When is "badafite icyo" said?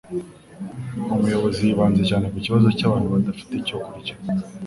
3.13-3.77